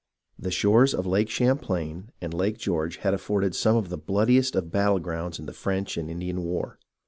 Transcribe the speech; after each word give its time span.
The 0.39 0.49
shores 0.49 0.95
of 0.95 1.05
Lake 1.05 1.29
Champlain 1.29 2.09
and 2.21 2.33
Lake 2.33 2.57
George 2.57 2.97
had 2.97 3.13
afforded 3.13 3.53
some 3.53 3.75
of 3.75 3.89
the 3.89 3.99
bloodiest 3.99 4.55
of 4.55 4.71
battle 4.71 4.97
grounds 4.97 5.37
in 5.37 5.45
the 5.45 5.53
French 5.53 5.95
and 5.95 6.09
Indian 6.09 6.41
War. 6.41 6.79